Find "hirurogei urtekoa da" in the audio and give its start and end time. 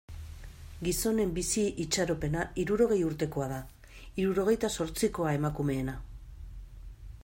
2.63-3.61